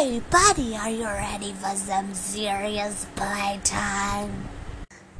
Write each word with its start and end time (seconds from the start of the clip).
Hey, 0.00 0.22
buddy, 0.30 0.74
are 0.78 0.88
you 0.88 1.04
ready 1.04 1.52
for 1.52 1.76
some 1.76 2.14
serious 2.14 3.04
playtime? 3.16 4.48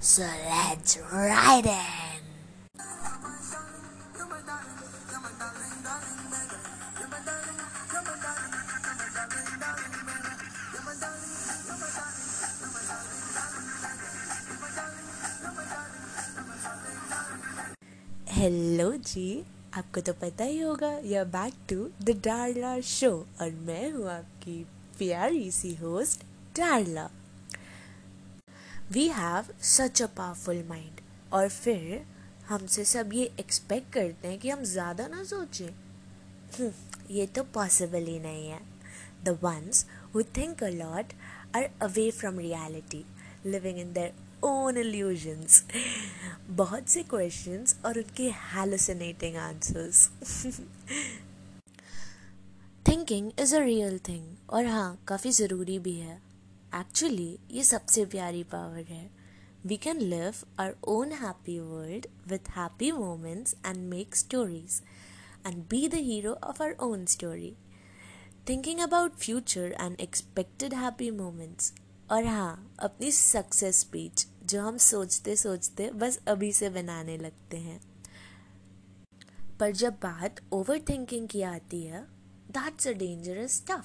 So 0.00 0.22
let's 0.22 0.96
ride 1.12 1.66
in. 1.66 2.22
Hello, 18.24 18.96
G. 18.96 19.44
आपको 19.76 20.00
तो 20.00 20.12
पता 20.12 20.44
ही 20.44 20.58
होगा 20.60 20.90
you 21.04 21.24
back 21.32 21.54
to 21.68 21.88
the 22.04 22.16
Darla 22.24 22.78
show 22.86 23.10
और 23.40 23.50
मैं 23.66 23.90
हूँ 23.92 24.08
आपकी 24.10 24.56
प्यारी 24.98 25.50
सी 25.50 25.74
host 25.74 26.24
Darla 26.56 27.08
we 28.92 29.06
have 29.08 29.44
such 29.66 30.02
a 30.02 30.06
powerful 30.16 30.62
mind 30.68 31.00
और 31.32 31.48
फिर 31.48 32.04
हमसे 32.48 32.84
सब 32.84 33.12
ये 33.14 33.24
एक्सपेक्ट 33.40 33.92
करते 33.92 34.28
हैं 34.28 34.38
कि 34.38 34.50
हम 34.50 34.62
ज़्यादा 34.64 35.06
ना 35.08 35.22
सोचें। 35.24 35.68
हम्म, 36.58 36.70
ये 37.10 37.26
तो 37.26 37.42
पॉसिबल 37.54 38.06
ही 38.06 38.18
नहीं 38.18 38.48
है। 38.48 38.60
The 39.24 39.38
ones 39.42 39.86
who 40.14 40.22
think 40.36 40.64
a 40.64 40.68
lot 40.68 41.12
are 41.56 41.68
away 41.82 42.10
from 42.10 42.38
reality 42.38 43.04
living 43.46 43.78
in 43.78 43.92
their 43.92 44.12
own 44.44 44.76
illusions. 44.82 45.60
बहुत 46.50 46.88
से 46.88 47.02
क्वेश्चंस 47.10 47.76
और 47.86 47.98
उनके 47.98 48.30
hallucinating 48.54 49.36
answers 49.38 50.08
thinking 52.86 53.30
is 53.40 53.54
a 53.56 53.58
real 53.58 53.98
thing 54.08 54.24
और 54.50 54.66
हाँ 54.66 55.04
काफ़ी 55.08 55.30
ज़रूरी 55.32 55.78
भी 55.78 55.94
है. 55.94 56.20
एक्चुअली 56.74 57.38
ये 57.50 57.64
सबसे 57.64 58.04
प्यारी 58.06 58.42
पावर 58.52 58.84
है. 58.88 59.10
We 59.66 59.76
can 59.76 60.00
live 60.00 60.34
our 60.60 60.74
own 60.88 61.12
happy 61.12 61.58
world 61.58 62.06
with 62.28 62.48
happy 62.56 62.90
moments 62.92 63.54
and 63.66 63.76
make 63.90 64.16
stories 64.16 64.80
and 65.46 65.62
be 65.70 65.86
the 65.88 66.02
hero 66.08 66.32
of 66.44 66.62
our 66.62 66.76
own 66.80 67.04
story 67.14 67.54
thinking 68.48 68.80
about 68.80 69.16
future 69.16 69.76
and 69.80 70.00
expected 70.00 70.74
happy 70.74 71.10
moments 71.10 71.72
और 72.10 72.26
हाँ 72.26 72.74
अपनी 72.82 73.10
सक्सेस 73.12 73.80
स्पीच 73.80 74.26
जो 74.42 74.62
हम 74.62 74.76
सोचते 74.76 75.36
सोचते 75.36 75.90
बस 75.90 76.18
अभी 76.28 76.52
से 76.52 76.68
बनाने 76.70 77.16
लगते 77.18 77.56
हैं। 77.56 77.80
पर 79.60 79.72
जब 79.72 79.92
बात 79.92 80.40
ओवर 80.52 80.80
थिंकिंग 80.88 81.28
की 81.28 81.42
आती 81.42 81.82
है 81.82 82.02
that's 82.50 82.88
a 82.88 82.92
dangerous 82.92 83.62
tough 83.70 83.84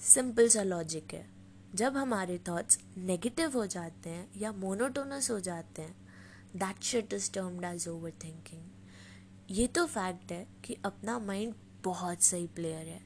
simple 0.00 0.48
सा 0.48 0.62
लॉजिक 0.62 1.14
है। 1.14 1.26
जब 1.74 1.96
हमारे 1.96 2.38
थॉट्स 2.38 2.78
नेगेटिव 2.96 3.52
हो 3.52 3.66
जाते 3.66 4.10
हैं 4.10 4.28
या 4.36 4.52
मोनोटोनस 4.52 5.30
हो 5.30 5.38
जाते 5.40 5.82
हैं 5.82 5.96
that 6.56 6.82
shit 6.82 7.12
is 7.12 7.30
termed 7.32 7.64
as 7.64 7.88
overthinking 8.24 8.62
ये 9.50 9.66
तो 9.66 9.86
फैक्ट 9.86 10.32
है 10.32 10.46
कि 10.64 10.76
अपना 10.84 11.18
माइंड 11.18 11.54
बहुत 11.84 12.22
सही 12.22 12.46
प्लेयर 12.46 12.86
है। 12.88 13.00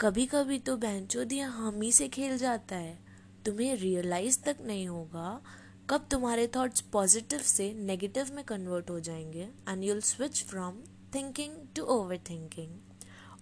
कभी 0.00 0.26
कभी 0.26 0.58
तो 0.58 0.76
बहनचो 0.76 1.24
दिया 1.24 1.48
हम 1.48 1.82
ही 1.82 1.92
से 1.92 2.08
खेल 2.08 2.36
जाता 2.38 2.76
है। 2.76 2.98
तुम्हें 3.44 3.74
रियलाइज़ 3.76 4.40
तक 4.42 4.56
नहीं 4.60 4.88
होगा 4.88 5.42
कब 5.90 6.06
तुम्हारे 6.10 6.46
थॉट्स 6.46 6.80
पॉजिटिव 6.80 7.38
से 7.38 7.74
नेगेटिव 7.74 8.34
में 8.34 8.44
कन्वर्ट 8.44 8.90
हो 8.90 9.00
जाएँगे? 9.00 9.48
And 9.68 9.84
you'll 9.84 10.00
switch 10.00 10.44
from 10.44 10.76
thinking 11.14 11.54
to 11.76 11.82
overthinking 12.18 12.78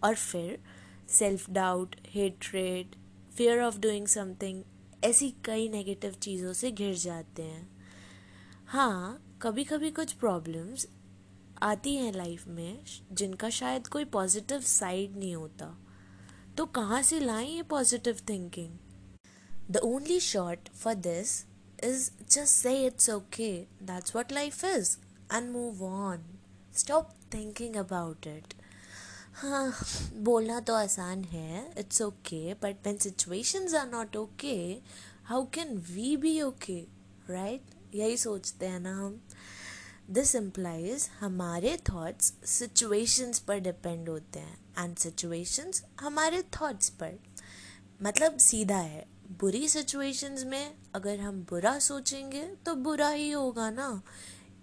और 0.05 0.15
फिर 0.15 0.63
self 1.09 1.51
doubt 1.51 1.97
hatred 2.07 2.97
fear 3.37 3.63
of 3.63 3.79
doing 3.79 4.07
something 4.07 4.63
ऐसी 5.05 5.35
कई 5.45 5.69
नेगेटिव 5.69 6.13
चीज़ों 6.13 6.53
से 6.53 6.71
घिर 6.71 6.95
जाते 6.95 7.43
हैं। 7.43 7.69
हाँ 8.67 9.39
कभी 9.43 9.65
कभी 9.65 9.91
कुछ 9.91 10.13
प्रॉब्लम्स 10.13 10.89
आती 11.63 11.97
हैं 11.97 12.13
लाइफ 12.13 12.49
में, 12.49 12.85
जिनका 13.13 13.51
शायद 13.51 13.87
कोई 13.87 14.05
पॉजिटिव 14.05 14.61
साइड 14.61 15.17
नहीं 15.17 15.35
होता। 15.35 15.79
तो 16.57 16.67
कहाँ 16.67 17.03
से 17.03 17.21
लाएँ 17.21 17.49
ये 17.49 17.63
positive 17.63 18.21
thinking 18.29 18.77
the 19.71 19.77
only 19.77 20.21
short 20.21 20.69
for 20.69 20.95
this 20.95 21.50
is, 21.83 22.11
just 22.29 22.59
say 22.59 22.85
it's 22.85 23.09
okay. 23.09 23.69
That's 23.81 24.15
what 24.15 24.31
life 24.31 24.63
is. 24.65 24.99
And 25.31 25.53
move 25.53 25.83
on. 25.83 26.25
Stop 26.73 27.15
thinking 27.31 27.77
about 27.77 28.27
it. 28.27 28.55
हाँ 29.35 29.73
बोलना 30.25 30.59
तो 30.61 30.75
आसान 30.75 31.23
है 31.25 31.73
it's 31.79 32.01
okay 32.03 32.55
but 32.63 32.87
when 32.87 32.97
situations 32.97 33.75
are 33.75 33.87
not 33.91 34.17
okay 34.17 34.57
how 35.25 35.45
can 35.55 35.77
we 35.91 36.17
be 36.17 36.41
okay 36.43 36.81
right 37.31 37.95
यही 37.95 38.17
सोचते 38.17 38.67
हैं 38.67 38.81
ना 38.81 38.95
हम 38.97 39.21
दिस 40.19 40.35
इम्प्लाइज 40.37 41.09
हमारे 41.21 41.77
थॉट्स 41.91 42.33
सिचुएशंस 42.51 43.39
पर 43.49 43.59
डिपेंड 43.69 44.09
होते 44.09 44.41
हैं 44.41 44.85
एंड 44.85 44.97
सिचुएशंस 44.97 45.83
हमारे 46.01 46.43
थॉट्स 46.61 46.89
पर 47.01 47.19
मतलब 48.03 48.37
सीधा 48.49 48.79
है 48.79 49.07
बुरी 49.31 49.69
सिचुएशंस 49.69 50.45
में 50.45 50.75
अगर 50.95 51.21
हम 51.21 51.41
बुरा 51.51 51.79
सोचेंगे 51.79 52.43
तो 52.67 52.75
बुरा 52.77 53.09
ही 53.09 53.31
होगा 53.31 53.69
ना। 53.71 54.03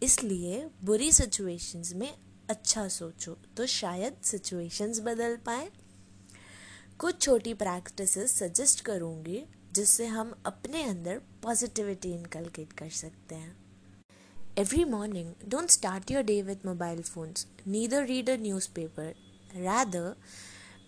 इसलिए 0.04 0.66
बुरी 0.84 1.12
सिचुएशंस 1.12 1.94
में 1.94 2.14
अच्छा 2.50 2.88
सोचो 2.88 3.38
तो 3.58 3.66
शायद 3.66 4.18
सिचुएशंस 4.24 5.00
बदल 5.00 5.36
पाए। 5.46 5.70
कुछ 7.00 7.22
छोटी 7.22 7.54
प्रैक्टिसेस 7.54 8.38
सजेस्ट 8.40 8.82
करूँगी, 8.82 9.44
जिससे 9.74 10.06
हम 10.08 10.34
अपने 10.46 10.84
अंदर 10.84 11.22
पॉजिटिविटी 11.44 12.12
इनकलकेट 12.12 12.74
कर 12.74 12.90
सकते 12.90 13.36
हैं। 13.36 13.56
Every 14.58 14.84
morning 14.86 15.34
don't 15.48 15.70
start 15.70 16.12
your 16.12 16.24
day 16.24 16.42
with 16.42 16.66
mobile 16.66 17.02
phones 17.04 17.48
neither 17.68 18.06
read 18.06 18.30
a 18.30 18.36
newspaper 18.76 19.14
rather 19.56 20.16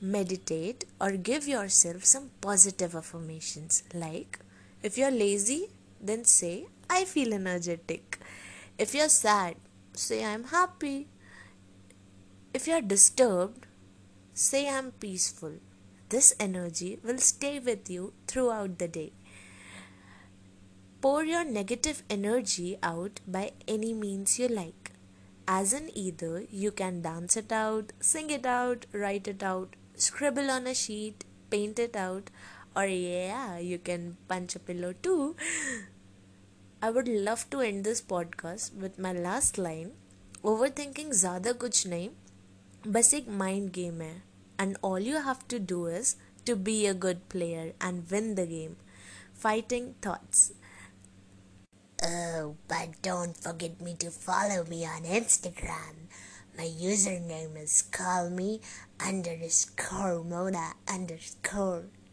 meditate 0.01 0.85
or 0.99 1.11
give 1.11 1.47
yourself 1.47 2.05
some 2.05 2.29
positive 2.41 2.95
affirmations. 2.95 3.83
Like 3.93 4.39
if 4.81 4.97
you're 4.97 5.11
lazy 5.11 5.69
then 6.01 6.23
say 6.23 6.67
i 6.89 7.03
feel 7.05 7.33
energetic. 7.33 8.19
If 8.77 8.95
you're 8.95 9.09
sad 9.09 9.55
say 9.93 10.23
i'm 10.23 10.45
happy. 10.45 11.07
If 12.53 12.67
you're 12.67 12.81
disturbed 12.81 13.65
say 14.33 14.69
i'm 14.69 14.91
peaceful. 14.91 15.53
This 16.09 16.33
energy 16.39 16.99
will 17.03 17.19
stay 17.19 17.59
with 17.59 17.89
you 17.89 18.13
throughout 18.25 18.79
the 18.79 18.87
day. 18.87 19.11
Pour 21.01 21.23
your 21.23 21.43
negative 21.45 22.03
energy 22.09 22.77
out 22.81 23.19
by 23.27 23.51
any 23.67 23.93
means 23.93 24.39
you 24.39 24.47
like. 24.47 24.91
As 25.47 25.73
in 25.73 25.89
either 25.95 26.45
you 26.49 26.71
can 26.71 27.01
dance 27.01 27.35
it 27.35 27.51
out 27.51 27.91
sing 27.99 28.29
it 28.29 28.45
out 28.45 28.85
write 28.93 29.27
it 29.27 29.43
out 29.43 29.75
scribble 29.98 30.50
on 30.50 30.66
a 30.66 30.74
sheet, 30.74 31.24
paint 31.50 31.78
it 31.78 31.96
out, 31.96 32.30
or 32.76 32.86
yeah, 32.86 33.58
you 33.58 33.78
can 33.78 34.16
punch 34.28 34.56
a 34.56 34.58
pillow 34.58 34.92
too. 34.92 35.36
I 36.82 36.90
would 36.90 37.08
love 37.08 37.48
to 37.50 37.60
end 37.60 37.84
this 37.84 38.02
podcast 38.02 38.74
with 38.74 38.98
my 38.98 39.12
last 39.12 39.58
line. 39.58 39.92
Overthinking 40.44 41.12
ज़्यादा 41.14 41.52
कुछ 41.60 41.86
नहीं 41.86 42.08
बस 42.92 43.12
एक 43.14 43.28
mind 43.42 43.70
game 43.72 44.00
है 44.02 44.22
and 44.58 44.76
all 44.88 45.06
you 45.10 45.22
have 45.26 45.46
to 45.52 45.58
do 45.58 45.86
is 45.86 46.16
to 46.44 46.56
be 46.56 46.86
a 46.86 46.94
good 46.94 47.22
player 47.28 47.72
and 47.80 48.10
win 48.10 48.34
the 48.34 48.46
game. 48.46 48.76
Fighting 49.32 49.94
thoughts. 50.02 50.52
Oh, 52.02 52.56
but 52.68 53.00
don't 53.02 53.36
forget 53.36 53.80
me 53.80 53.94
to 54.04 54.10
follow 54.10 54.64
me 54.64 54.84
on 54.84 55.04
Instagram. 55.04 56.04
My 56.59 56.65
username 56.65 57.55
is 57.63 57.83
call 57.83 58.29
me 58.29 58.59
underscore 58.99 60.25
Mona 60.25 60.73
underscore 60.89 61.85